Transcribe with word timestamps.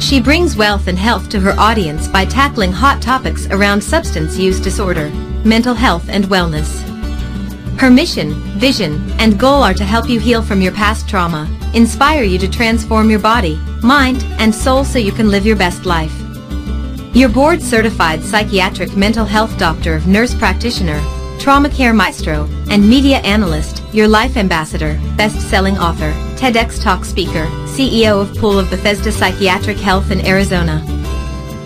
She 0.00 0.20
brings 0.20 0.56
wealth 0.56 0.86
and 0.86 0.98
health 0.98 1.28
to 1.30 1.40
her 1.40 1.58
audience 1.58 2.06
by 2.06 2.24
tackling 2.24 2.72
hot 2.72 3.02
topics 3.02 3.46
around 3.48 3.82
substance 3.82 4.38
use 4.38 4.60
disorder, 4.60 5.10
mental 5.44 5.74
health 5.74 6.08
and 6.08 6.24
wellness. 6.26 6.68
Her 7.78 7.90
mission, 7.90 8.34
vision, 8.58 9.10
and 9.18 9.38
goal 9.38 9.62
are 9.62 9.74
to 9.74 9.84
help 9.84 10.08
you 10.08 10.20
heal 10.20 10.40
from 10.40 10.62
your 10.62 10.72
past 10.72 11.08
trauma, 11.08 11.48
inspire 11.74 12.22
you 12.22 12.38
to 12.38 12.48
transform 12.48 13.10
your 13.10 13.18
body, 13.18 13.56
mind, 13.82 14.24
and 14.38 14.54
soul 14.54 14.84
so 14.84 14.98
you 14.98 15.12
can 15.12 15.30
live 15.30 15.44
your 15.44 15.56
best 15.56 15.84
life. 15.84 16.14
Your 17.14 17.28
board-certified 17.28 18.22
psychiatric 18.22 18.96
mental 18.96 19.24
health 19.24 19.58
doctor, 19.58 19.96
of 19.96 20.06
nurse 20.06 20.34
practitioner, 20.34 21.00
trauma 21.38 21.70
care 21.70 21.92
maestro, 21.92 22.48
and 22.70 22.88
media 22.88 23.18
analyst, 23.18 23.82
your 23.92 24.08
life 24.08 24.36
ambassador, 24.36 24.98
best-selling 25.16 25.76
author, 25.78 26.12
TEDx 26.38 26.80
Talk 26.80 27.04
speaker, 27.04 27.46
CEO 27.66 28.22
of 28.22 28.36
Pool 28.38 28.60
of 28.60 28.70
Bethesda 28.70 29.10
Psychiatric 29.10 29.76
Health 29.76 30.12
in 30.12 30.24
Arizona. 30.24 30.84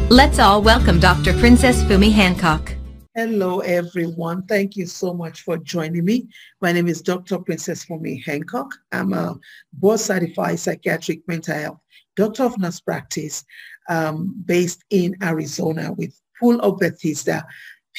Let's 0.09 0.39
all 0.39 0.63
welcome 0.63 0.99
Dr. 0.99 1.39
Princess 1.39 1.83
Fumi 1.83 2.11
Hancock. 2.11 2.75
Hello, 3.15 3.61
everyone. 3.61 4.47
Thank 4.47 4.77
you 4.77 4.87
so 4.87 5.13
much 5.13 5.43
for 5.43 5.59
joining 5.59 6.07
me. 6.07 6.27
My 6.63 6.73
name 6.73 6.89
is 6.89 7.03
Dr. 7.03 7.39
Princess 7.39 7.85
Fumi 7.85 8.25
Hancock. 8.25 8.75
I'm 8.93 9.13
a 9.13 9.39
board 9.75 10.01
certified 10.01 10.59
psychiatric 10.59 11.29
mental 11.29 11.55
health 11.55 11.79
doctor 12.17 12.45
of 12.45 12.59
nurse 12.59 12.81
practice 12.81 13.45
um, 13.89 14.35
based 14.47 14.85
in 14.91 15.15
Arizona 15.23 15.93
with 15.93 16.19
Pool 16.41 16.61
of 16.61 16.79
Bethesda, 16.79 17.45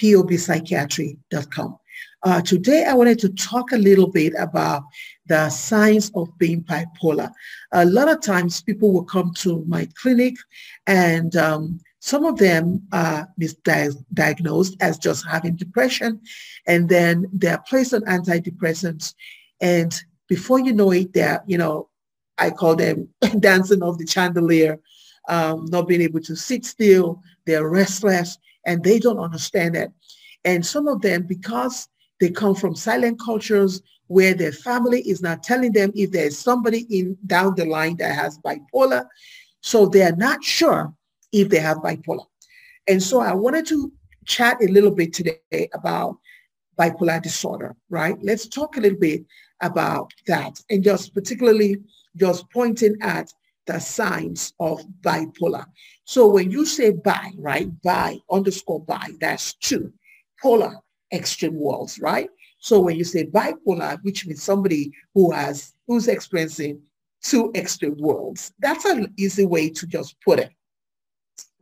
pobpsychiatry.com. 0.02 1.78
Uh, 2.24 2.42
today, 2.42 2.86
I 2.86 2.94
wanted 2.94 3.20
to 3.20 3.30
talk 3.30 3.72
a 3.72 3.78
little 3.78 4.08
bit 4.08 4.34
about 4.40 4.84
the 5.26 5.50
signs 5.50 6.12
of 6.16 6.30
being 6.38 6.64
bipolar. 6.64 7.32
A 7.72 7.86
lot 7.86 8.10
of 8.10 8.22
times 8.22 8.62
people 8.62 8.92
will 8.92 9.04
come 9.04 9.34
to 9.36 9.64
my 9.68 9.88
clinic 9.96 10.36
and 10.88 11.36
um, 11.36 11.80
some 12.04 12.26
of 12.26 12.38
them 12.38 12.86
are 12.92 13.30
misdiagnosed 13.40 14.76
as 14.82 14.98
just 14.98 15.26
having 15.26 15.56
depression, 15.56 16.20
and 16.68 16.90
then 16.90 17.26
they're 17.32 17.64
placed 17.66 17.94
on 17.94 18.02
antidepressants. 18.02 19.14
And 19.62 19.98
before 20.28 20.60
you 20.60 20.74
know 20.74 20.92
it, 20.92 21.14
they're, 21.14 21.42
you 21.48 21.58
know, 21.58 21.88
I 22.38 22.50
call 22.50 22.76
them 22.76 23.08
dancing 23.40 23.82
off 23.82 24.00
the 24.00 24.06
chandelier, 24.06 24.82
um, 25.30 25.64
not 25.70 25.88
being 25.88 26.02
able 26.02 26.20
to 26.24 26.36
sit 26.36 26.66
still. 26.66 27.22
They're 27.46 27.70
restless, 27.70 28.38
and 28.66 28.84
they 28.84 29.00
don't 29.00 29.20
understand 29.20 29.78
it. 29.78 29.90
And 30.46 30.66
some 30.66 30.88
of 30.88 31.02
them, 31.02 31.24
because 31.24 31.88
they 32.20 32.30
come 32.30 32.56
from 32.56 32.76
silent 32.76 33.20
cultures 33.20 33.82
where 34.08 34.34
their 34.34 34.52
family 34.52 35.02
is 35.02 35.22
not 35.22 35.44
telling 35.44 35.72
them 35.72 35.92
if 35.96 36.12
there's 36.12 36.38
somebody 36.38 36.86
in 36.90 37.18
down 37.26 37.56
the 37.56 37.66
line 37.66 37.98
that 37.98 38.16
has 38.16 38.38
bipolar, 38.40 39.06
so 39.62 39.86
they 39.86 40.04
are 40.04 40.16
not 40.16 40.44
sure 40.44 40.94
if 41.32 41.50
they 41.50 41.60
have 41.60 41.78
bipolar. 41.78 42.26
And 42.88 43.02
so 43.02 43.22
I 43.22 43.34
wanted 43.34 43.66
to 43.68 43.92
chat 44.26 44.58
a 44.62 44.68
little 44.68 44.92
bit 44.92 45.14
today 45.14 45.70
about 45.74 46.18
bipolar 46.78 47.22
disorder, 47.22 47.76
right? 47.90 48.18
Let's 48.22 48.48
talk 48.48 48.78
a 48.78 48.82
little 48.82 49.00
bit 49.00 49.26
about 49.62 50.12
that 50.28 50.60
and 50.70 50.84
just 50.84 51.14
particularly 51.14 51.78
just 52.18 52.50
pointing 52.52 52.96
at 53.02 53.34
the 53.66 53.80
signs 53.80 54.54
of 54.60 54.84
bipolar. 55.02 55.66
So 56.06 56.28
when 56.28 56.52
you 56.52 56.66
say 56.66 56.92
bi, 56.92 57.32
right, 57.38 57.70
bi 57.82 58.20
underscore 58.30 58.82
bi, 58.82 59.12
that's 59.20 59.54
two, 59.54 59.94
polar, 60.44 60.76
extreme 61.12 61.56
worlds, 61.56 62.00
right? 62.00 62.30
So 62.60 62.80
when 62.80 62.98
you 62.98 63.04
say 63.04 63.26
bipolar, 63.26 63.98
which 64.04 64.28
means 64.28 64.44
somebody 64.44 64.92
who 65.14 65.32
has, 65.32 65.74
who's 65.88 66.08
experiencing 66.08 66.82
two 67.24 67.52
extreme 67.56 67.98
worlds, 67.98 68.54
that's 68.60 68.86
an 68.86 69.14
easy 69.18 69.46
way 69.46 69.70
to 69.70 69.88
just 69.88 70.16
put 70.22 70.40
it 70.40 70.52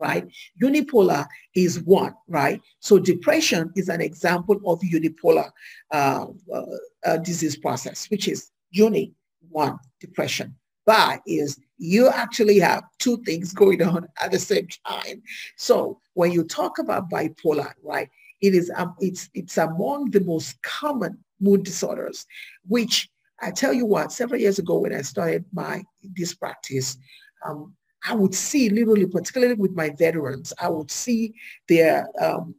right? 0.02 0.28
Unipolar 0.62 1.28
is 1.56 1.82
one, 1.84 2.14
right? 2.28 2.60
So 2.80 2.98
depression 2.98 3.72
is 3.76 3.88
an 3.88 4.02
example 4.02 4.60
of 4.66 4.80
unipolar 4.82 5.50
uh, 5.92 6.26
uh, 6.52 6.66
uh, 7.06 7.18
disease 7.18 7.56
process, 7.56 8.10
which 8.10 8.28
is 8.28 8.50
uni, 8.72 9.14
one, 9.50 9.78
depression. 10.00 10.56
Bi 10.88 11.20
is 11.28 11.60
you 11.78 12.10
actually 12.10 12.60
have 12.60 12.84
two 12.98 13.18
things 13.24 13.54
going 13.54 13.84
on 13.84 14.08
at 14.20 14.32
the 14.32 14.40
same 14.40 14.68
time. 14.88 15.22
So 15.56 16.00
when 16.16 16.32
you 16.32 16.44
talk 16.44 16.80
about 16.80 17.10
bipolar, 17.10 17.72
right, 17.84 18.10
it 18.42 18.56
is 18.56 18.72
um, 18.76 18.96
it's 19.00 19.30
it's 19.34 19.58
among 19.58 20.12
the 20.12 20.22
most 20.22 20.62
common 20.62 21.18
mood 21.40 21.64
disorders, 21.64 22.26
which 22.68 23.10
I 23.42 23.52
tell 23.52 23.74
you 23.74 23.86
what, 23.86 24.12
several 24.12 24.40
years 24.40 24.60
ago 24.60 24.80
when 24.80 24.94
I 24.94 25.02
started 25.02 25.46
my 25.52 25.84
this 26.16 26.34
practice, 26.34 26.98
um, 27.46 27.74
I 28.08 28.14
would 28.14 28.36
see 28.36 28.70
literally, 28.70 29.08
particularly 29.08 29.56
with 29.56 29.72
my 29.72 29.90
veterans, 29.90 30.54
I 30.60 30.70
would 30.70 30.92
see 30.92 31.34
their, 31.68 32.08
um, 32.20 32.56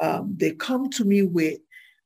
um, 0.00 0.34
they 0.36 0.52
come 0.52 0.88
to 0.90 1.04
me 1.04 1.22
with 1.22 1.58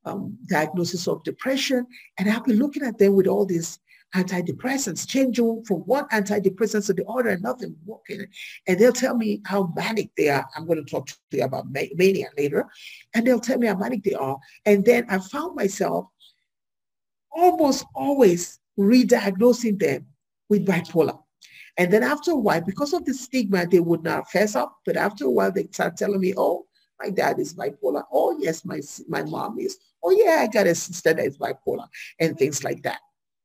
um, 0.04 0.36
diagnosis 0.48 1.06
of 1.08 1.22
depression 1.24 1.86
and 2.18 2.30
I'll 2.30 2.42
be 2.42 2.52
looking 2.52 2.82
at 2.82 2.98
them 2.98 3.14
with 3.14 3.26
all 3.26 3.46
these 3.46 3.78
antidepressants, 4.14 5.06
changing 5.06 5.64
from 5.64 5.78
one 5.78 6.08
antidepressant 6.08 6.86
to 6.86 6.92
the 6.92 7.04
other 7.06 7.30
and 7.30 7.42
nothing 7.42 7.76
working. 7.84 8.26
And 8.66 8.78
they'll 8.78 8.92
tell 8.92 9.16
me 9.16 9.42
how 9.44 9.72
manic 9.76 10.10
they 10.16 10.28
are. 10.28 10.46
I'm 10.56 10.66
going 10.66 10.84
to 10.84 10.90
talk 10.90 11.06
to 11.06 11.14
you 11.32 11.44
about 11.44 11.66
mania 11.70 12.28
later. 12.38 12.66
And 13.14 13.26
they'll 13.26 13.40
tell 13.40 13.58
me 13.58 13.66
how 13.66 13.76
manic 13.76 14.04
they 14.04 14.14
are. 14.14 14.38
And 14.64 14.84
then 14.84 15.06
I 15.08 15.18
found 15.18 15.56
myself 15.56 16.06
almost 17.32 17.84
always 17.94 18.60
re-diagnosing 18.76 19.78
them 19.78 20.06
with 20.48 20.66
bipolar. 20.66 21.18
And 21.76 21.92
then 21.92 22.04
after 22.04 22.30
a 22.30 22.36
while, 22.36 22.60
because 22.60 22.92
of 22.92 23.04
the 23.04 23.12
stigma, 23.12 23.66
they 23.66 23.80
would 23.80 24.04
not 24.04 24.30
fess 24.30 24.54
up. 24.54 24.78
But 24.86 24.96
after 24.96 25.24
a 25.24 25.30
while, 25.30 25.50
they 25.50 25.66
start 25.72 25.96
telling 25.96 26.20
me, 26.20 26.34
oh, 26.36 26.66
my 27.02 27.10
dad 27.10 27.40
is 27.40 27.54
bipolar. 27.54 28.04
Oh, 28.12 28.38
yes, 28.38 28.64
my, 28.64 28.80
my 29.08 29.24
mom 29.24 29.58
is. 29.58 29.76
Oh, 30.02 30.10
yeah, 30.10 30.38
I 30.42 30.46
got 30.46 30.68
a 30.68 30.74
sister 30.74 31.14
that 31.14 31.26
is 31.26 31.38
bipolar 31.38 31.88
and 32.20 32.38
things 32.38 32.62
like 32.62 32.82
that, 32.84 33.00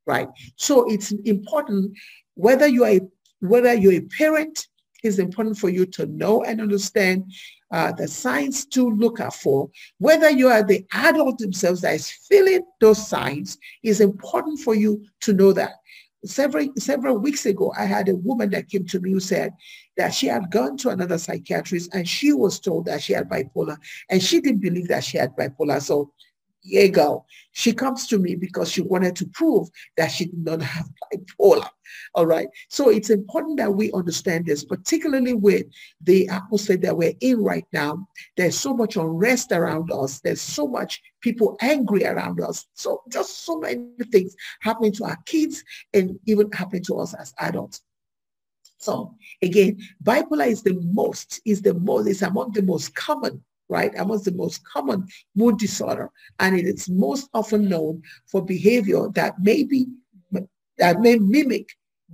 right? 0.10 0.28
So 0.56 0.90
it's 0.92 1.12
important 1.36 1.96
whether 2.34 2.68
you 2.68 2.84
are 2.84 2.96
a, 3.00 3.02
whether 3.42 3.74
you're 3.74 4.02
a 4.02 4.08
parent, 4.18 4.68
is 5.04 5.20
important 5.20 5.58
for 5.58 5.70
you 5.70 5.86
to 5.86 6.08
know 6.08 6.44
and 6.44 6.60
understand 6.60 7.32
uh, 7.72 7.92
the 7.94 8.08
signs 8.08 8.66
to 8.66 8.90
look 8.90 9.20
out 9.22 9.36
for. 9.36 9.70
Whether 10.00 10.30
you 10.30 10.48
are 10.48 10.64
the 10.64 10.86
adult 10.92 11.38
themselves 11.38 11.82
that 11.82 11.96
is 11.96 12.12
feeling 12.28 12.64
those 12.82 13.08
signs, 13.08 13.58
is 13.84 14.02
important 14.02 14.60
for 14.60 14.76
you 14.76 15.06
to 15.22 15.32
know 15.32 15.54
that 15.54 15.74
several 16.26 16.68
several 16.78 17.18
weeks 17.18 17.46
ago, 17.46 17.72
I 17.78 17.86
had 17.86 18.10
a 18.10 18.16
woman 18.16 18.50
that 18.50 18.70
came 18.70 18.86
to 18.88 19.00
me 19.00 19.12
who 19.12 19.20
said 19.20 19.54
that 19.96 20.14
she 20.14 20.28
had 20.28 20.52
gone 20.52 20.76
to 20.78 20.90
another 20.90 21.18
psychiatrist 21.18 21.94
and 21.94 22.08
she 22.08 22.34
was 22.34 22.60
told 22.60 22.86
that 22.86 23.02
she 23.02 23.14
had 23.14 23.30
bipolar 23.30 23.78
and 24.10 24.22
she 24.22 24.42
didn't 24.42 24.62
believe 24.62 24.88
that 24.90 25.04
she 25.04 25.18
had 25.18 25.36
bipolar. 25.36 25.82
So 25.82 26.12
you. 26.62 27.24
She 27.52 27.74
comes 27.74 28.08
to 28.08 28.20
me 28.20 28.36
because 28.36 28.72
she 28.72 28.82
wanted 28.82 29.16
to 29.18 29.26
prove 29.28 29.70
that 29.98 30.12
she 30.12 30.26
did 30.26 30.46
not 30.46 30.62
have 30.62 30.88
bipolar. 31.12 31.68
All 32.16 32.26
right. 32.26 32.48
So 32.70 32.90
it's 32.90 33.10
important 33.10 33.58
that 33.58 33.74
we 33.74 33.92
understand 33.92 34.46
this, 34.46 34.64
particularly 34.64 35.34
with 35.34 35.66
the 36.02 36.28
atmosphere 36.30 36.78
that 36.78 36.96
we're 36.96 37.14
in 37.22 37.44
right 37.44 37.66
now. 37.74 38.08
There's 38.38 38.58
so 38.58 38.74
much 38.74 38.96
unrest 38.96 39.52
around 39.52 39.92
us. 39.92 40.20
There's 40.20 40.42
so 40.42 40.68
much 40.68 41.02
people 41.22 41.58
angry 41.62 42.06
around 42.06 42.42
us. 42.42 42.68
So 42.74 43.02
just 43.10 43.46
so 43.46 43.60
many 43.60 43.84
things 44.12 44.36
happening 44.62 44.94
to 44.94 45.06
our 45.06 45.18
kids 45.26 45.64
and 45.94 46.20
even 46.26 46.52
happening 46.52 46.84
to 46.84 47.00
us 47.00 47.14
as 47.14 47.34
adults. 47.40 47.82
So 48.78 49.16
again, 49.42 49.80
bipolar 50.02 50.48
is 50.48 50.64
the 50.64 50.80
most, 50.94 51.42
is 51.46 51.62
the 51.62 51.74
most, 51.74 52.08
is 52.08 52.22
among 52.22 52.54
the 52.54 52.62
most 52.62 52.96
common 52.96 53.44
right? 53.70 53.92
Amongst 53.98 54.26
the 54.26 54.32
most 54.32 54.64
common 54.66 55.08
mood 55.36 55.58
disorder. 55.58 56.10
And 56.40 56.58
it 56.58 56.66
is 56.66 56.90
most 56.90 57.30
often 57.34 57.70
known 57.70 58.02
for 58.26 58.44
behavior 58.44 59.10
that 59.14 59.40
may 59.40 59.64
be, 59.64 59.88
that 60.78 61.00
may 61.00 61.18
mimic 61.18 61.70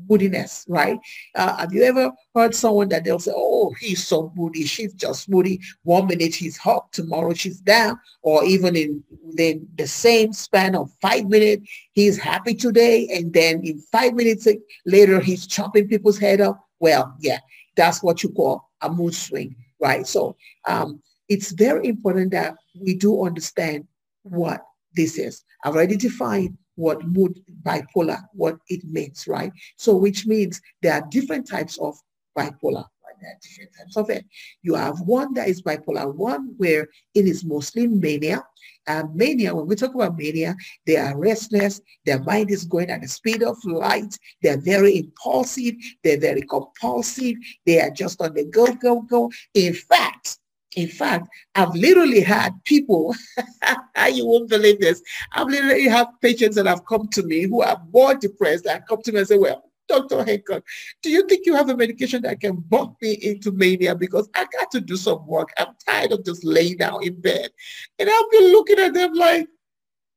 moodiness, 0.09 0.65
right? 0.67 0.99
Uh, 1.35 1.55
have 1.57 1.73
you 1.73 1.83
ever 1.83 2.11
heard 2.33 2.53
someone 2.53 2.89
that 2.89 3.03
they'll 3.03 3.19
say, 3.19 3.31
oh, 3.33 3.73
he's 3.79 4.05
so 4.05 4.31
moody, 4.35 4.65
she's 4.65 4.93
just 4.93 5.29
moody. 5.29 5.59
One 5.83 6.07
minute 6.07 6.35
he's 6.35 6.57
hot, 6.57 6.91
tomorrow 6.91 7.33
she's 7.33 7.59
down, 7.61 7.99
or 8.21 8.43
even 8.43 8.75
in 8.75 9.03
within 9.23 9.67
the 9.77 9.87
same 9.87 10.33
span 10.33 10.75
of 10.75 10.91
five 11.01 11.25
minutes, 11.25 11.69
he's 11.93 12.17
happy 12.17 12.53
today, 12.53 13.07
and 13.13 13.33
then 13.33 13.61
in 13.63 13.79
five 13.91 14.13
minutes 14.13 14.47
later, 14.85 15.19
he's 15.19 15.47
chopping 15.47 15.87
people's 15.87 16.17
head 16.17 16.41
off. 16.41 16.57
Well, 16.79 17.15
yeah, 17.19 17.39
that's 17.75 18.03
what 18.03 18.23
you 18.23 18.29
call 18.29 18.69
a 18.81 18.89
mood 18.89 19.15
swing, 19.15 19.55
right? 19.79 20.05
So 20.05 20.35
um, 20.67 21.01
it's 21.29 21.51
very 21.51 21.87
important 21.87 22.31
that 22.31 22.55
we 22.79 22.95
do 22.95 23.25
understand 23.25 23.87
what 24.23 24.61
this 24.95 25.17
is. 25.17 25.43
I've 25.63 25.75
already 25.75 25.97
defined 25.97 26.57
what 26.75 27.05
mood 27.07 27.39
bipolar, 27.63 28.21
what 28.33 28.57
it 28.67 28.83
means, 28.83 29.27
right? 29.27 29.51
So 29.77 29.95
which 29.95 30.25
means 30.25 30.61
there 30.81 30.93
are 30.93 31.07
different 31.09 31.47
types 31.47 31.77
of 31.79 31.97
bipolar. 32.37 32.85
There 33.21 33.31
are 33.31 33.39
different 33.41 33.71
types 33.77 33.97
of 33.97 34.09
it. 34.09 34.25
You 34.61 34.75
have 34.75 34.99
one 34.99 35.33
that 35.35 35.47
is 35.47 35.61
bipolar 35.61 36.13
1 36.13 36.55
where 36.57 36.87
it 37.13 37.25
is 37.25 37.45
mostly 37.45 37.87
mania. 37.87 38.43
And 38.87 39.15
mania, 39.15 39.55
when 39.55 39.67
we 39.67 39.75
talk 39.75 39.95
about 39.95 40.17
mania, 40.17 40.55
they 40.85 40.97
are 40.97 41.17
restless. 41.17 41.81
Their 42.05 42.21
mind 42.21 42.51
is 42.51 42.65
going 42.65 42.89
at 42.89 43.01
the 43.01 43.07
speed 43.07 43.41
of 43.41 43.57
light. 43.63 44.17
They're 44.43 44.59
very 44.59 44.97
impulsive. 44.97 45.75
They're 46.03 46.19
very 46.19 46.41
compulsive. 46.41 47.37
They 47.65 47.79
are 47.79 47.89
just 47.89 48.21
on 48.21 48.33
the 48.33 48.45
go, 48.45 48.67
go, 48.73 49.01
go. 49.01 49.31
In 49.53 49.73
fact, 49.73 50.39
in 50.75 50.87
fact, 50.87 51.27
I've 51.55 51.73
literally 51.73 52.21
had 52.21 52.51
people, 52.65 53.15
you 54.13 54.25
won't 54.25 54.49
believe 54.49 54.79
this, 54.79 55.01
I've 55.33 55.47
literally 55.47 55.87
had 55.87 56.07
patients 56.21 56.55
that 56.55 56.65
have 56.65 56.85
come 56.85 57.07
to 57.09 57.23
me 57.23 57.43
who 57.43 57.61
are 57.61 57.81
more 57.93 58.15
depressed 58.15 58.65
and 58.65 58.85
come 58.87 59.01
to 59.03 59.11
me 59.11 59.19
and 59.19 59.27
say, 59.27 59.37
well, 59.37 59.63
Dr. 59.87 60.23
Hancock, 60.23 60.63
do 61.01 61.09
you 61.09 61.27
think 61.27 61.45
you 61.45 61.55
have 61.55 61.69
a 61.69 61.77
medication 61.77 62.23
that 62.23 62.39
can 62.39 62.55
bump 62.55 62.95
me 63.01 63.13
into 63.13 63.51
mania? 63.51 63.95
Because 63.95 64.27
I 64.35 64.45
got 64.57 64.71
to 64.71 64.81
do 64.81 64.97
some 64.97 65.25
work. 65.27 65.49
I'm 65.57 65.75
tired 65.87 66.11
of 66.11 66.25
just 66.25 66.43
laying 66.43 66.77
down 66.77 67.03
in 67.03 67.21
bed. 67.21 67.51
And 67.99 68.09
I've 68.11 68.31
been 68.31 68.51
looking 68.51 68.79
at 68.79 68.93
them 68.93 69.13
like, 69.13 69.47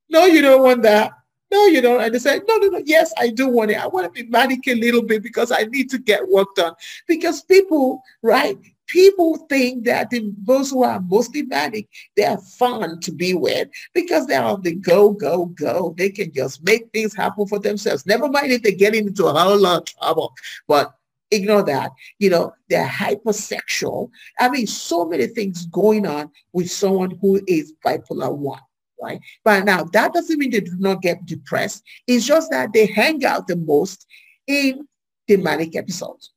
no, 0.09 0.25
you 0.25 0.41
don't 0.41 0.63
want 0.63 0.83
that. 0.83 1.13
No, 1.51 1.67
you 1.67 1.81
don't. 1.81 2.03
And 2.03 2.15
they 2.15 2.19
said, 2.19 2.43
no, 2.47 2.57
no, 2.59 2.67
no. 2.69 2.83
Yes, 2.85 3.13
I 3.19 3.29
do 3.29 3.49
want 3.49 3.71
it. 3.71 3.83
I 3.83 3.87
want 3.87 4.05
to 4.07 4.23
be 4.23 4.29
manic 4.29 4.67
a 4.69 4.75
little 4.75 5.03
bit 5.03 5.23
because 5.23 5.51
I 5.51 5.63
need 5.65 5.89
to 5.91 5.99
get 5.99 6.29
work 6.29 6.55
done. 6.55 6.75
Because 7.07 7.43
people, 7.43 8.03
right, 8.23 8.59
people 8.87 9.37
think 9.49 9.85
that 9.85 10.11
the, 10.11 10.33
those 10.45 10.71
who 10.71 10.83
are 10.83 11.01
mostly 11.01 11.43
manic, 11.43 11.89
they 12.17 12.25
are 12.25 12.39
fun 12.39 13.01
to 13.01 13.13
be 13.13 13.33
with 13.35 13.69
because 13.95 14.27
they're 14.27 14.43
on 14.43 14.61
the 14.63 14.75
go, 14.75 15.13
go, 15.13 15.47
go. 15.47 15.95
They 15.97 16.11
can 16.11 16.33
just 16.33 16.63
make 16.65 16.91
things 16.93 17.15
happen 17.15 17.47
for 17.47 17.59
themselves. 17.59 18.05
Never 18.05 18.29
mind 18.29 18.53
if 18.53 18.63
they 18.63 18.73
get 18.73 18.95
into 18.95 19.27
a 19.27 19.33
whole 19.33 19.59
lot 19.59 19.79
of 19.79 19.85
trouble. 19.87 20.35
But 20.67 20.95
ignore 21.31 21.63
that. 21.65 21.93
You 22.19 22.31
know, 22.31 22.55
they're 22.69 22.87
hypersexual. 22.87 24.11
I 24.39 24.49
mean, 24.49 24.67
so 24.67 25.05
many 25.05 25.27
things 25.29 25.67
going 25.67 26.07
on 26.07 26.31
with 26.53 26.71
someone 26.71 27.13
who 27.21 27.41
is 27.47 27.75
bipolar 27.85 28.35
one. 28.35 28.61
Right. 29.01 29.21
But 29.45 29.65
now 29.65 29.85
that 29.85 30.13
doesn't 30.13 30.39
mean 30.39 30.51
they 30.51 30.61
do 30.61 30.77
not 30.79 31.03
get 31.03 31.25
depressed. 31.25 31.85
It's 32.07 32.27
just 32.27 32.51
that 32.51 32.73
they 32.73 32.87
hang 32.87 33.25
out 33.25 33.47
the 33.47 33.57
most 33.57 34.07
in 34.47 34.89
the 35.29 35.37
manic 35.37 35.77
episodes. 35.77 36.33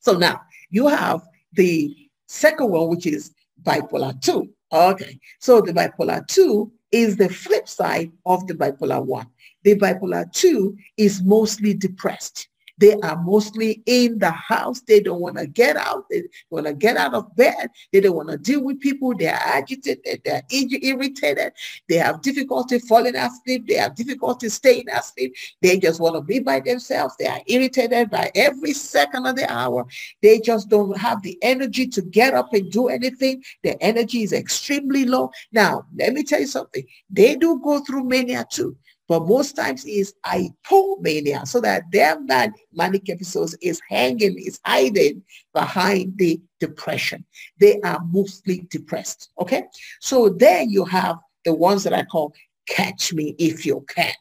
So 0.00 0.18
now 0.18 0.42
you 0.68 0.88
have 0.88 1.22
the 1.52 1.96
second 2.26 2.70
one, 2.70 2.88
which 2.88 3.06
is 3.06 3.32
bipolar 3.62 4.20
2. 4.20 4.48
Okay, 4.72 5.18
so 5.40 5.60
the 5.60 5.72
bipolar 5.72 6.26
2 6.26 6.70
is 6.92 7.16
the 7.16 7.28
flip 7.28 7.68
side 7.68 8.12
of 8.26 8.46
the 8.46 8.54
bipolar 8.54 9.04
1. 9.04 9.26
The 9.64 9.76
bipolar 9.76 10.30
2 10.32 10.76
is 10.96 11.22
mostly 11.22 11.74
depressed. 11.74 12.49
They 12.80 12.94
are 13.02 13.22
mostly 13.22 13.82
in 13.84 14.18
the 14.18 14.30
house. 14.30 14.80
They 14.80 15.00
don't 15.00 15.20
want 15.20 15.36
to 15.36 15.46
get 15.46 15.76
out. 15.76 16.06
They 16.10 16.22
want 16.48 16.64
to 16.66 16.72
get 16.72 16.96
out 16.96 17.12
of 17.12 17.36
bed. 17.36 17.68
They 17.92 18.00
don't 18.00 18.16
want 18.16 18.30
to 18.30 18.38
deal 18.38 18.64
with 18.64 18.80
people. 18.80 19.14
They 19.14 19.28
are 19.28 19.34
agitated. 19.34 20.22
They 20.24 20.30
are 20.30 20.42
irritated. 20.50 21.52
They 21.90 21.96
have 21.96 22.22
difficulty 22.22 22.78
falling 22.78 23.16
asleep. 23.16 23.68
They 23.68 23.74
have 23.74 23.94
difficulty 23.94 24.48
staying 24.48 24.88
asleep. 24.88 25.34
They 25.60 25.78
just 25.78 26.00
want 26.00 26.14
to 26.14 26.22
be 26.22 26.40
by 26.40 26.60
themselves. 26.60 27.14
They 27.18 27.26
are 27.26 27.42
irritated 27.46 28.10
by 28.10 28.32
every 28.34 28.72
second 28.72 29.26
of 29.26 29.36
the 29.36 29.52
hour. 29.52 29.86
They 30.22 30.40
just 30.40 30.70
don't 30.70 30.96
have 30.96 31.20
the 31.22 31.36
energy 31.42 31.86
to 31.88 32.00
get 32.00 32.32
up 32.32 32.54
and 32.54 32.72
do 32.72 32.88
anything. 32.88 33.44
Their 33.62 33.76
energy 33.82 34.22
is 34.22 34.32
extremely 34.32 35.04
low. 35.04 35.32
Now, 35.52 35.84
let 35.94 36.14
me 36.14 36.22
tell 36.22 36.40
you 36.40 36.46
something. 36.46 36.86
They 37.10 37.36
do 37.36 37.60
go 37.62 37.80
through 37.80 38.04
mania 38.04 38.46
too 38.50 38.74
but 39.10 39.26
most 39.26 39.56
times 39.56 39.84
is 39.86 40.14
hypomania, 40.24 41.44
so 41.44 41.60
that 41.60 41.82
their 41.90 42.20
man, 42.20 42.54
manic 42.72 43.10
episodes 43.10 43.56
is 43.60 43.82
hanging, 43.88 44.38
is 44.38 44.60
hiding 44.64 45.20
behind 45.52 46.16
the 46.16 46.40
depression. 46.60 47.24
They 47.58 47.80
are 47.80 47.98
mostly 48.12 48.68
depressed, 48.70 49.30
okay? 49.40 49.64
So 49.98 50.28
then 50.28 50.70
you 50.70 50.84
have 50.84 51.18
the 51.44 51.52
ones 51.52 51.82
that 51.82 51.92
I 51.92 52.04
call 52.04 52.32
catch 52.68 53.12
me 53.12 53.34
if 53.36 53.66
you 53.66 53.84
can, 53.88 54.14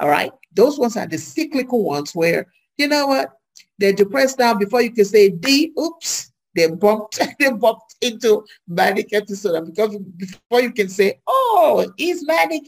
all 0.00 0.08
right? 0.08 0.32
Those 0.52 0.76
ones 0.76 0.96
are 0.96 1.06
the 1.06 1.18
cyclical 1.18 1.84
ones 1.84 2.12
where, 2.12 2.48
you 2.78 2.88
know 2.88 3.06
what, 3.06 3.30
they're 3.78 3.92
depressed 3.92 4.40
now 4.40 4.54
before 4.54 4.82
you 4.82 4.90
can 4.90 5.04
say 5.04 5.28
D, 5.28 5.72
oops, 5.78 6.32
they 6.56 6.66
bumped, 6.66 7.20
they 7.38 7.52
bumped 7.52 7.94
into 8.00 8.44
manic 8.66 9.12
episode. 9.12 9.54
And 9.54 9.72
because 9.72 9.96
before 10.16 10.62
you 10.62 10.72
can 10.72 10.88
say, 10.88 11.20
oh, 11.28 11.92
he's 11.96 12.26
manic, 12.26 12.64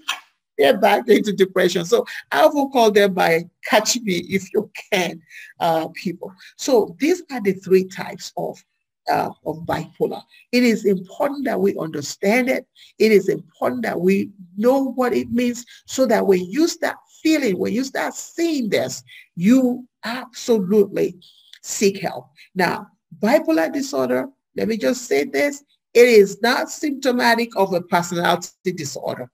they're 0.58 0.78
back 0.78 1.08
into 1.08 1.32
depression. 1.32 1.84
So 1.84 2.04
I 2.30 2.46
will 2.46 2.70
call 2.70 2.90
them 2.90 3.14
by 3.14 3.44
catch 3.64 4.00
me 4.00 4.18
if 4.28 4.52
you 4.52 4.70
can 4.92 5.20
uh, 5.60 5.88
people. 5.88 6.32
So 6.56 6.96
these 7.00 7.22
are 7.30 7.40
the 7.40 7.52
three 7.54 7.84
types 7.84 8.32
of 8.36 8.62
uh, 9.10 9.30
of 9.44 9.58
bipolar. 9.66 10.22
It 10.52 10.62
is 10.62 10.84
important 10.86 11.44
that 11.44 11.60
we 11.60 11.76
understand 11.78 12.48
it. 12.48 12.66
It 12.98 13.12
is 13.12 13.28
important 13.28 13.82
that 13.82 14.00
we 14.00 14.30
know 14.56 14.92
what 14.92 15.12
it 15.12 15.30
means 15.30 15.64
so 15.86 16.06
that 16.06 16.26
when 16.26 16.44
you 16.50 16.68
start 16.68 16.96
feeling, 17.22 17.58
when 17.58 17.72
you 17.72 17.84
start 17.84 18.14
seeing 18.14 18.68
this, 18.68 19.02
you 19.36 19.86
absolutely 20.04 21.16
seek 21.62 22.00
help. 22.00 22.28
Now, 22.54 22.88
bipolar 23.18 23.72
disorder, 23.72 24.28
let 24.56 24.68
me 24.68 24.76
just 24.76 25.06
say 25.06 25.24
this, 25.24 25.62
it 25.92 26.08
is 26.08 26.40
not 26.42 26.70
symptomatic 26.70 27.56
of 27.56 27.72
a 27.72 27.80
personality 27.80 28.72
disorder. 28.74 29.30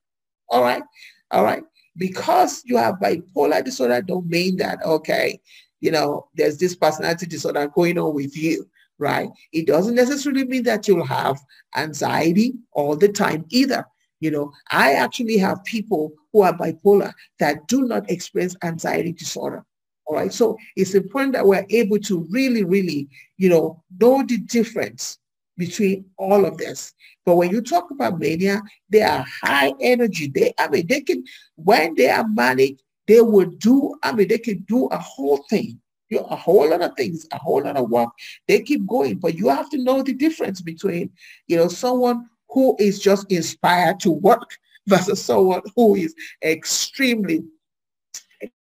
All 0.50 0.62
right. 0.62 0.82
All 1.31 1.44
right. 1.44 1.62
Because 1.97 2.62
you 2.64 2.76
have 2.76 2.97
bipolar 2.97 3.64
disorder 3.64 4.02
don't 4.02 4.26
mean 4.26 4.56
that, 4.56 4.85
okay, 4.85 5.41
you 5.81 5.91
know, 5.91 6.29
there's 6.35 6.58
this 6.58 6.75
personality 6.75 7.26
disorder 7.26 7.69
going 7.69 7.99
on 7.99 8.14
with 8.14 8.37
you, 8.37 8.69
right? 8.99 9.29
It 9.52 9.67
doesn't 9.67 9.94
necessarily 9.94 10.44
mean 10.44 10.64
that 10.64 10.87
you'll 10.87 11.05
have 11.05 11.38
anxiety 11.76 12.55
all 12.73 12.97
the 12.97 13.08
time 13.08 13.44
either. 13.50 13.85
You 14.20 14.31
know, 14.31 14.52
I 14.70 14.93
actually 14.94 15.38
have 15.38 15.64
people 15.64 16.12
who 16.32 16.43
are 16.43 16.56
bipolar 16.56 17.12
that 17.38 17.67
do 17.69 17.82
not 17.82 18.11
experience 18.11 18.56
anxiety 18.62 19.12
disorder. 19.12 19.64
All 20.06 20.17
right. 20.17 20.32
So 20.32 20.58
it's 20.76 20.94
important 20.94 21.32
that 21.35 21.46
we're 21.46 21.64
able 21.70 21.99
to 22.00 22.26
really, 22.31 22.64
really, 22.64 23.08
you 23.38 23.49
know, 23.49 23.82
know 24.00 24.25
the 24.26 24.38
difference 24.38 25.19
between 25.61 26.07
all 26.17 26.47
of 26.47 26.57
this. 26.57 26.95
But 27.27 27.37
when 27.37 27.51
you 27.51 27.61
talk 27.61 27.91
about 27.91 28.19
mania, 28.19 28.62
they 28.89 29.03
are 29.03 29.25
high 29.43 29.75
energy. 29.79 30.27
They, 30.27 30.55
I 30.59 30.69
mean, 30.69 30.87
they 30.87 31.03
can, 31.03 31.23
when 31.57 31.95
they 31.95 32.09
are 32.09 32.27
manic, 32.27 32.79
they 33.07 33.21
will 33.21 33.51
do, 33.51 33.95
I 34.03 34.12
mean, 34.12 34.29
they 34.29 34.39
can 34.39 34.61
do 34.61 34.87
a 34.87 34.97
whole 34.97 35.45
thing, 35.51 35.79
you 36.09 36.19
know, 36.19 36.25
a 36.25 36.37
whole 36.37 36.71
lot 36.71 36.81
of 36.81 36.95
things, 36.97 37.27
a 37.31 37.39
whole 37.39 37.62
lot 37.62 37.77
of 37.77 37.91
work. 37.91 38.09
They 38.49 38.62
keep 38.62 38.87
going, 38.87 39.19
but 39.19 39.35
you 39.35 39.49
have 39.51 39.69
to 39.71 39.79
know 39.79 40.03
the 40.03 40.15
difference 40.15 40.62
between, 40.62 41.11
you 41.47 41.59
know, 41.59 41.69
someone 41.69 42.27
who 42.49 42.75
is 42.81 42.99
just 42.99 43.31
inspired 43.31 44.01
to 44.01 44.11
work 44.11 44.56
versus 44.87 45.23
someone 45.23 45.61
who 45.77 45.95
is 45.95 46.15
extremely, 46.43 47.43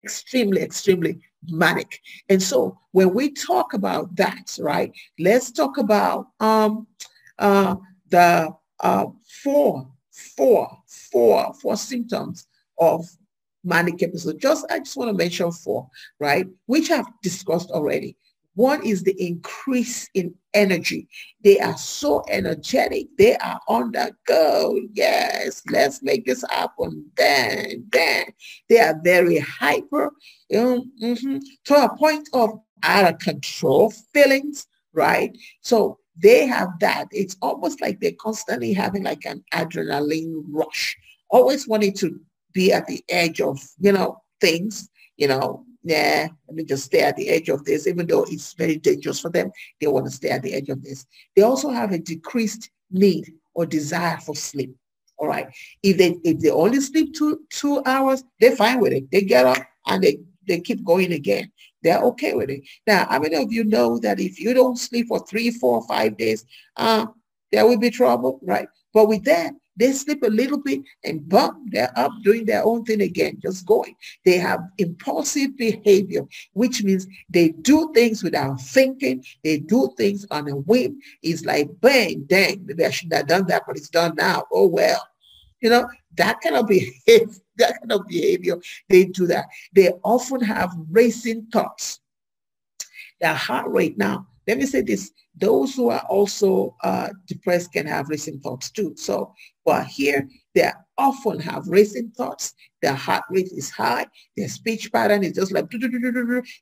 extremely, 0.05 0.63
extremely 0.63 1.21
manic. 1.49 2.01
And 2.29 2.43
so 2.43 2.79
when 2.93 3.15
we 3.15 3.31
talk 3.33 3.75
about 3.75 4.15
that, 4.17 4.57
right, 4.61 4.93
let's 5.19 5.51
talk 5.51 5.79
about 5.79 6.29
um, 6.41 6.87
uh, 7.39 7.77
the 8.11 8.55
uh, 8.81 9.07
four, 9.43 9.89
four, 10.37 10.79
four, 10.87 11.55
four 11.55 11.77
symptoms 11.77 12.47
of 12.79 13.07
manic 13.65 14.03
episode. 14.03 14.41
Just 14.41 14.67
I 14.71 14.79
just 14.79 14.97
want 14.97 15.11
to 15.11 15.17
mention 15.17 15.51
four, 15.53 15.89
right, 16.19 16.47
which 16.67 16.91
I've 16.91 17.07
discussed 17.23 17.71
already. 17.71 18.17
One 18.59 18.85
is 18.85 19.05
the 19.05 19.15
increase 19.25 20.11
in 20.15 20.35
energy. 20.53 21.07
They 21.45 21.61
are 21.61 21.79
so 21.79 22.25
energetic. 22.29 23.07
They 23.17 23.37
are 23.37 23.61
on 23.69 23.93
the 23.93 24.13
go. 24.27 24.77
Yes, 24.95 25.63
let's 25.71 26.03
make 26.03 26.27
this 26.27 26.45
happen. 26.51 27.09
Then, 27.17 27.87
then. 27.93 28.25
They 28.69 28.81
are 28.81 29.01
very 29.05 29.39
hyper 29.39 30.07
um, 30.57 30.91
mm-hmm, 31.01 31.39
to 31.67 31.75
a 31.85 31.97
point 31.97 32.29
of 32.33 32.51
out 32.83 33.15
of 33.15 33.21
control 33.21 33.93
feelings, 34.13 34.67
right? 34.93 35.39
So 35.61 36.01
they 36.21 36.45
have 36.49 36.71
that. 36.81 37.07
It's 37.13 37.37
almost 37.41 37.81
like 37.81 38.01
they're 38.01 38.11
constantly 38.21 38.73
having 38.73 39.05
like 39.05 39.25
an 39.25 39.45
adrenaline 39.55 40.43
rush, 40.49 40.97
always 41.31 41.69
wanting 41.69 41.93
to 41.99 42.19
be 42.53 42.73
at 42.73 42.89
the 42.89 43.05
edge 43.09 43.41
of, 43.41 43.61
you 43.79 43.93
know, 43.93 44.21
things, 44.41 44.89
you 45.17 45.29
know, 45.29 45.65
yeah, 45.83 46.29
let 46.47 46.57
me 46.57 46.65
just 46.65 46.85
stay 46.85 47.01
at 47.01 47.17
the 47.17 47.29
edge 47.29 47.49
of 47.49 47.65
this, 47.65 47.87
even 47.87 48.07
though 48.07 48.25
it's 48.25 48.53
very 48.55 48.77
dangerous 48.77 49.21
for 49.21 49.31
them. 49.31 49.51
They 49.81 49.87
want 49.87 50.07
to 50.07 50.13
stay 50.13 50.31
at 50.31 50.43
the 50.43 50.55
edge 50.55 50.69
of 50.69 50.83
this. 50.83 51.07
They 51.37 51.43
also 51.43 51.71
have 51.71 51.93
a 51.93 51.99
decreased 51.99 52.71
need 52.91 53.33
or 53.55 53.67
desire 53.67 54.19
for 54.19 54.35
sleep. 54.35 54.75
All 55.19 55.29
right. 55.29 55.49
If 55.83 55.99
they 55.99 56.17
if 56.25 56.41
they 56.41 56.51
only 56.51 56.81
sleep 56.81 57.15
two 57.15 57.41
two 57.51 57.83
hours, 57.87 58.23
they're 58.41 58.57
fine 58.57 58.81
with 58.81 58.93
it. 58.93 59.11
They 59.11 59.23
get 59.23 59.47
up 59.47 59.59
and 59.87 60.03
they, 60.03 60.19
they 60.47 60.61
keep 60.61 60.85
going 60.85 61.13
again. 61.13 61.51
They're 61.83 62.03
okay 62.03 62.35
with 62.35 62.51
it. 62.51 62.63
Now, 62.87 63.07
how 63.09 63.19
many 63.19 63.37
of 63.37 63.53
you 63.53 63.65
know 63.65 63.99
that 63.99 64.21
if 64.21 64.41
you 64.41 64.55
don't 64.55 64.77
sleep 64.77 65.09
for 65.09 65.25
three, 65.27 65.51
four, 65.51 65.87
five 65.87 66.17
days, 66.17 66.45
uh, 66.77 67.07
there 67.53 67.67
will 67.67 67.79
be 67.79 67.91
trouble, 67.91 68.41
right? 68.43 68.69
But 68.93 69.09
with 69.09 69.25
them, 69.25 69.61
They 69.79 69.93
sleep 69.93 70.23
a 70.25 70.29
little 70.29 70.59
bit 70.59 70.81
and 71.05 71.27
boom, 71.29 71.67
they're 71.71 71.93
up 71.97 72.13
doing 72.25 72.45
their 72.45 72.65
own 72.65 72.85
thing 72.85 73.01
again, 73.01 73.39
just 73.41 73.65
going. 73.65 73.95
They 74.25 74.39
have 74.39 74.61
impulsive 74.79 75.57
behavior, 75.57 76.23
which 76.53 76.83
means 76.83 77.07
they 77.29 77.51
do 77.51 77.93
things 77.95 78.23
without 78.23 78.61
thinking. 78.61 79.25
They 79.45 79.59
do 79.59 79.91
things 79.97 80.27
on 80.31 80.49
a 80.49 80.57
whim. 80.57 80.99
It's 81.23 81.45
like, 81.45 81.69
bang, 81.81 82.25
dang, 82.25 82.67
maybe 82.67 82.85
I 82.85 82.91
shouldn't 82.91 83.15
have 83.15 83.29
done 83.29 83.47
that, 83.47 83.63
but 83.67 83.77
it's 83.77 83.89
done 83.89 84.15
now. 84.17 84.47
Oh, 84.53 84.67
well. 84.67 85.07
You 85.61 85.71
know, 85.71 85.89
that 86.17 86.41
kind 86.41 86.57
of 86.57 86.67
behavior, 86.69 87.35
that 87.57 87.79
kind 87.81 87.93
of 87.93 88.07
behavior, 88.07 88.57
they 88.89 89.05
do 89.05 89.27
that. 89.29 89.47
They 89.73 89.91
often 90.03 90.41
have 90.41 90.73
racing 90.91 91.47
thoughts. 91.53 92.01
Their 93.21 93.35
heart 93.35 93.71
rate 93.71 93.99
now, 93.99 94.27
let 94.47 94.59
me 94.59 94.67
say 94.67 94.81
this, 94.81 95.11
those 95.39 95.75
who 95.75 95.91
are 95.91 96.05
also 96.09 96.75
uh, 96.83 97.09
depressed 97.27 97.73
can 97.73 97.87
have 97.87 98.09
racing 98.09 98.41
thoughts 98.41 98.71
too. 98.71 98.95
So, 98.97 99.35
but 99.65 99.87
here 99.87 100.29
they 100.55 100.71
often 100.97 101.39
have 101.41 101.69
racing 101.69 102.11
thoughts. 102.11 102.55
Their 102.83 102.95
heart 102.95 103.25
rate 103.31 103.51
is 103.53 103.71
high. 103.71 104.07
Their 104.37 104.49
speech 104.49 104.93
pattern 104.93 105.25
is 105.25 105.33
just 105.33 105.53
like, 105.53 105.71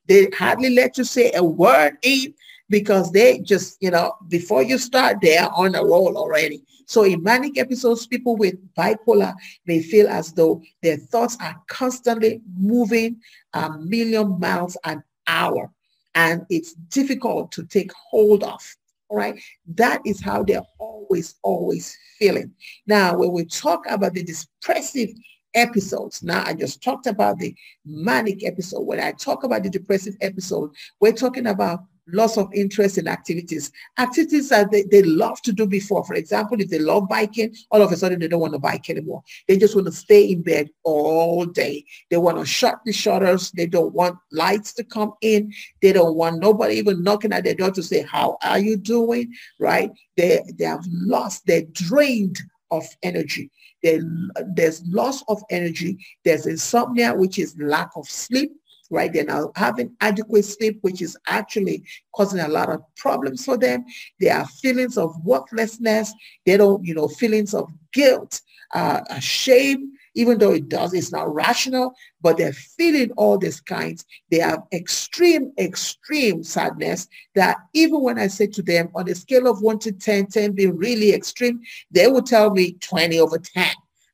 they 0.07 0.29
hardly 0.37 0.71
let 0.71 0.99
you 0.99 1.05
say 1.05 1.33
a 1.35 1.45
word 1.45 1.99
in 2.03 2.35
because 2.69 3.13
they 3.13 3.39
just, 3.41 3.77
you 3.81 3.91
know, 3.91 4.15
before 4.29 4.63
you 4.63 4.79
start, 4.79 5.19
they 5.21 5.37
are 5.37 5.53
on 5.55 5.75
a 5.75 5.85
roll 5.85 6.17
already. 6.17 6.65
So 6.87 7.05
in 7.05 7.23
manic 7.23 7.59
episodes, 7.59 8.07
people 8.07 8.37
with 8.37 8.55
bipolar 8.75 9.35
may 9.67 9.83
feel 9.83 10.09
as 10.09 10.33
though 10.33 10.63
their 10.83 10.97
thoughts 10.97 11.37
are 11.41 11.57
constantly 11.69 12.41
moving 12.59 13.21
a 13.53 13.71
million 13.79 14.39
miles 14.39 14.77
an 14.85 15.03
hour 15.27 15.71
and 16.17 16.45
it's 16.51 16.73
difficult 16.73 17.53
to 17.53 17.65
take 17.65 17.93
hold 17.93 18.43
of. 18.43 18.61
All 19.09 19.17
right. 19.17 19.41
That 19.77 20.01
is 20.05 20.21
how 20.21 20.43
they're 20.43 20.67
always, 20.81 21.37
always 21.45 21.97
feeling. 22.19 22.53
Now, 22.89 23.17
when 23.17 23.31
we 23.31 23.45
talk 23.45 23.85
about 23.89 24.15
the 24.15 24.25
depressive 24.25 25.11
episodes. 25.57 26.23
Now, 26.23 26.45
I 26.47 26.55
just 26.55 26.83
talked 26.83 27.07
about 27.07 27.39
the 27.39 27.55
manic 27.85 28.45
episode. 28.45 28.83
When 28.83 29.01
I 29.01 29.13
talk 29.13 29.43
about 29.43 29.63
the 29.65 29.71
depressive 29.71 30.15
episode, 30.21 30.71
we're 31.01 31.13
talking 31.13 31.47
about 31.47 31.81
loss 32.09 32.37
of 32.37 32.53
interest 32.55 32.99
in 32.99 33.09
activities. 33.09 33.73
Activities 33.99 34.49
that 34.51 34.71
they, 34.71 34.83
they 34.85 35.03
love 35.03 35.41
to 35.43 35.53
do 35.53 35.67
before. 35.67 36.05
For 36.05 36.15
example, 36.15 36.61
if 36.61 36.69
they 36.69 36.79
love 36.79 37.09
biking, 37.09 37.55
all 37.71 37.83
of 37.83 37.93
a 37.93 37.97
sudden 37.97 38.21
they 38.21 38.29
don't 38.29 38.41
want 38.41 38.53
to 38.53 38.59
bike 38.59 38.89
anymore. 38.91 39.23
They 39.49 39.57
just 39.59 39.75
want 39.75 39.87
to 39.87 39.93
stay 39.93 40.31
in 40.31 40.43
bed 40.43 40.71
all 40.85 41.45
day. 41.45 41.85
They 42.11 42.17
want 42.17 42.39
to 42.39 42.47
shut 42.47 42.81
the 42.85 42.93
shutters. 42.93 43.51
They 43.53 43.67
don't 43.67 43.95
want 43.95 44.19
lights 44.33 44.73
to 44.75 44.85
come 44.85 45.13
in. 45.21 45.53
They 45.83 45.93
don't 45.93 46.17
want 46.17 46.41
nobody 46.41 46.77
even 46.77 47.03
knocking 47.03 47.33
at 47.33 47.45
their 47.45 47.55
door 47.55 47.71
to 47.73 47.83
say, 47.83 48.03
how 48.03 48.39
are 48.43 48.59
you 48.59 48.77
doing? 48.77 49.33
Right? 49.59 49.91
They, 50.17 50.43
they 50.59 50.65
have 50.65 50.85
lost, 50.91 51.47
they're 51.47 51.63
drained 51.73 52.39
of 52.71 52.85
energy. 53.03 53.51
there's 53.83 54.83
loss 54.87 55.23
of 55.29 55.43
energy. 55.51 55.99
There's 56.25 56.47
insomnia, 56.47 57.15
which 57.15 57.39
is 57.39 57.57
lack 57.59 57.91
of 57.97 58.09
sleep 58.09 58.53
right? 58.91 59.13
They're 59.13 59.25
now 59.25 59.53
having 59.57 59.95
adequate 60.01 60.45
sleep, 60.45 60.79
which 60.83 61.03
is 61.03 61.17
actually 61.27 61.85
causing 62.15 62.41
a 62.41 62.49
lot 62.49 62.69
of 62.69 62.83
problems 62.97 63.45
for 63.45 63.57
them. 63.57 63.85
There 64.21 64.37
are 64.37 64.47
feelings 64.47 64.97
of 64.97 65.15
worthlessness. 65.25 66.13
They 66.45 66.57
don't, 66.57 66.85
you 66.85 66.95
know, 66.95 67.09
feelings 67.09 67.55
of 67.55 67.71
guilt, 67.93 68.41
uh, 68.75 69.19
shame, 69.21 69.93
even 70.17 70.39
though 70.39 70.53
it 70.53 70.69
does, 70.69 70.95
it's 70.95 71.13
not 71.13 71.33
rational, 71.33 71.95
but 72.23 72.39
they're 72.39 72.53
feeling 72.53 73.11
all 73.13 73.37
these 73.37 73.61
kinds. 73.61 74.05
They 74.31 74.39
have 74.39 74.63
extreme, 74.73 75.53
extreme 75.59 76.43
sadness 76.43 77.07
that 77.35 77.59
even 77.75 78.01
when 78.01 78.19
I 78.19 78.29
say 78.29 78.47
to 78.49 78.63
them 78.63 78.89
on 78.95 79.09
a 79.11 79.15
scale 79.15 79.47
of 79.47 79.61
1 79.61 79.79
to 79.81 79.93
10, 79.93 80.27
10 80.27 80.53
being 80.53 80.77
really 80.77 81.13
extreme, 81.13 81.61
they 81.91 82.09
will 82.09 82.23
tell 82.23 82.51
me 82.51 82.73
20 82.81 83.21
over 83.21 83.39
10 83.39 83.67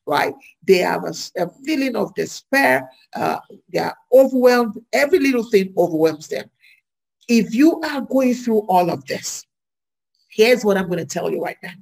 right? 0.06 0.34
They 0.66 0.78
have 0.78 1.04
a, 1.04 1.14
a 1.36 1.48
feeling 1.64 1.96
of 1.96 2.14
despair. 2.14 2.90
Uh, 3.14 3.38
they 3.72 3.78
are 3.78 3.96
overwhelmed. 4.12 4.78
Every 4.92 5.18
little 5.18 5.48
thing 5.50 5.72
overwhelms 5.76 6.28
them. 6.28 6.50
If 7.28 7.54
you 7.54 7.80
are 7.82 8.00
going 8.00 8.34
through 8.34 8.60
all 8.68 8.90
of 8.90 9.04
this, 9.06 9.46
here's 10.30 10.64
what 10.64 10.76
I'm 10.76 10.86
going 10.86 10.98
to 10.98 11.04
tell 11.04 11.30
you 11.30 11.42
right 11.42 11.56
now. 11.62 11.72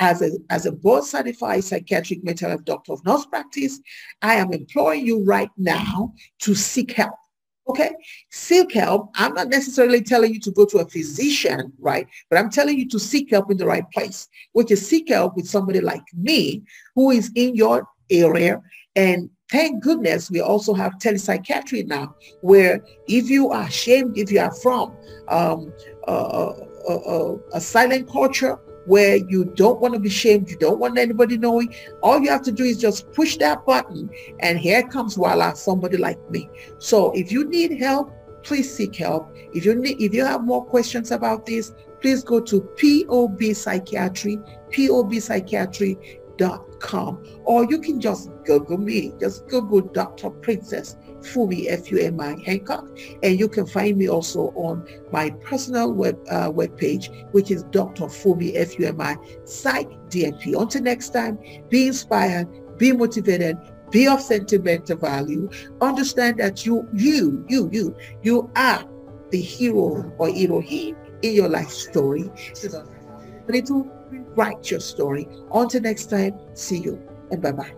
As 0.00 0.22
a, 0.22 0.30
as 0.48 0.64
a 0.64 0.72
board 0.72 1.02
certified 1.02 1.64
psychiatric 1.64 2.22
mental 2.22 2.50
health 2.50 2.64
doctor 2.64 2.92
of 2.92 3.04
nurse 3.04 3.26
practice, 3.26 3.80
I 4.22 4.34
am 4.34 4.52
employing 4.52 5.04
you 5.04 5.24
right 5.24 5.50
now 5.56 6.14
to 6.42 6.54
seek 6.54 6.92
help. 6.92 7.16
Okay, 7.68 7.90
seek 8.30 8.72
help. 8.72 9.10
I'm 9.14 9.34
not 9.34 9.48
necessarily 9.48 10.00
telling 10.00 10.32
you 10.32 10.40
to 10.40 10.50
go 10.50 10.64
to 10.64 10.78
a 10.78 10.88
physician, 10.88 11.70
right? 11.78 12.06
But 12.30 12.38
I'm 12.38 12.48
telling 12.50 12.78
you 12.78 12.88
to 12.88 12.98
seek 12.98 13.30
help 13.30 13.50
in 13.50 13.58
the 13.58 13.66
right 13.66 13.84
place, 13.92 14.26
which 14.52 14.70
is 14.70 14.86
seek 14.86 15.10
help 15.10 15.36
with 15.36 15.46
somebody 15.46 15.80
like 15.80 16.04
me 16.14 16.62
who 16.94 17.10
is 17.10 17.30
in 17.34 17.54
your 17.54 17.86
area. 18.10 18.62
And 18.96 19.28
thank 19.50 19.82
goodness 19.82 20.30
we 20.30 20.40
also 20.40 20.72
have 20.72 20.94
telepsychiatry 20.94 21.86
now, 21.86 22.14
where 22.40 22.82
if 23.06 23.28
you 23.28 23.50
are 23.50 23.64
ashamed, 23.64 24.16
if 24.16 24.32
you 24.32 24.40
are 24.40 24.54
from 24.54 24.96
um, 25.28 25.70
uh, 26.06 26.52
uh, 26.88 26.94
uh, 26.94 27.36
a 27.52 27.60
silent 27.60 28.10
culture 28.10 28.58
where 28.88 29.16
you 29.16 29.44
don't 29.44 29.80
want 29.80 29.92
to 29.92 30.00
be 30.00 30.08
shamed, 30.08 30.48
you 30.48 30.56
don't 30.56 30.78
want 30.78 30.98
anybody 30.98 31.36
knowing. 31.36 31.74
All 32.02 32.18
you 32.18 32.30
have 32.30 32.42
to 32.42 32.52
do 32.52 32.64
is 32.64 32.78
just 32.78 33.12
push 33.12 33.36
that 33.36 33.66
button 33.66 34.10
and 34.40 34.58
here 34.58 34.82
comes 34.82 35.14
voila, 35.14 35.52
somebody 35.52 35.98
like 35.98 36.18
me. 36.30 36.48
So 36.78 37.12
if 37.12 37.30
you 37.30 37.44
need 37.44 37.78
help, 37.78 38.12
please 38.42 38.74
seek 38.74 38.96
help. 38.96 39.36
If 39.52 39.66
you 39.66 39.74
need, 39.74 40.00
if 40.00 40.14
you 40.14 40.24
have 40.24 40.42
more 40.42 40.64
questions 40.64 41.10
about 41.10 41.44
this, 41.44 41.74
please 42.00 42.22
go 42.24 42.40
to 42.40 42.60
POB 42.80 43.54
Psychiatry, 43.54 44.38
POB 44.74 45.14
Psychiatry 45.20 45.98
com, 46.80 47.22
or 47.44 47.64
you 47.64 47.80
can 47.80 48.00
just 48.00 48.30
Google 48.44 48.78
me. 48.78 49.12
Just 49.20 49.46
Google 49.48 49.80
Dr. 49.80 50.30
Princess 50.30 50.96
Fumi 51.20 51.66
F-U-M-I 51.68 52.40
Hancock, 52.44 52.88
and 53.22 53.38
you 53.38 53.48
can 53.48 53.66
find 53.66 53.96
me 53.96 54.08
also 54.08 54.52
on 54.54 54.86
my 55.12 55.30
personal 55.30 55.92
web 55.92 56.18
uh, 56.30 56.52
page, 56.76 57.10
which 57.32 57.50
is 57.50 57.64
Dr. 57.64 58.04
Fumi 58.04 58.52
F-U-M-I 58.56 59.16
Psych 59.44 59.88
DNP. 60.08 60.60
Until 60.60 60.82
next 60.82 61.10
time, 61.10 61.38
be 61.68 61.88
inspired, 61.88 62.48
be 62.78 62.92
motivated, 62.92 63.58
be 63.90 64.06
of 64.06 64.20
sentimental 64.20 64.96
value. 64.96 65.48
Understand 65.80 66.38
that 66.38 66.64
you, 66.64 66.88
you, 66.92 67.44
you, 67.48 67.68
you, 67.72 67.96
you 68.22 68.50
are 68.56 68.84
the 69.30 69.40
hero 69.40 70.12
or 70.18 70.28
heroine 70.30 70.96
in 71.22 71.34
your 71.34 71.48
life 71.48 71.70
story. 71.70 72.30
Little 73.48 73.88
write 74.36 74.70
your 74.70 74.80
story. 74.80 75.26
Until 75.52 75.80
next 75.80 76.06
time, 76.06 76.38
see 76.54 76.78
you 76.78 77.02
and 77.30 77.42
bye-bye. 77.42 77.72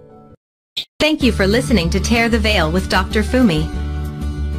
Thank 0.98 1.22
you 1.22 1.32
for 1.32 1.46
listening 1.46 1.88
to 1.90 2.00
Tear 2.00 2.28
the 2.28 2.38
Veil 2.38 2.70
with 2.70 2.90
Dr. 2.90 3.22
Fumi. 3.22 3.66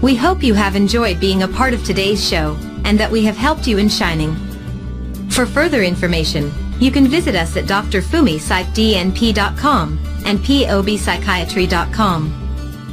We 0.02 0.16
hope 0.16 0.42
you 0.42 0.56
have 0.56 0.76
enjoyed 0.76 1.20
being 1.20 1.44
a 1.44 1.48
part 1.48 1.76
of 1.76 1.84
today's 1.84 2.28
show 2.28 2.58
and 2.86 3.00
that 3.00 3.12
we 3.12 3.24
have 3.26 3.38
helped 3.38 3.68
you 3.68 3.78
in 3.78 3.90
shining. 3.90 4.36
For 5.30 5.46
further 5.46 5.84
information, 5.84 6.52
you 6.80 6.90
can 6.92 7.08
visit 7.08 7.36
us 7.36 7.56
at 7.56 7.66
drfumipsychdnp.com 7.66 10.00
and 10.26 10.40
pobpsychiatry.com. 10.40 12.41